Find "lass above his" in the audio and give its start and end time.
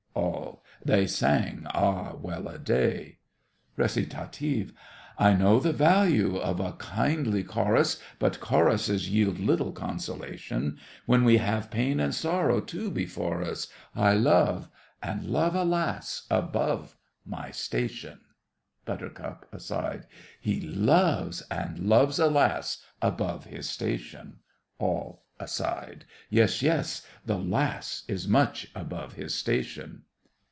22.27-23.69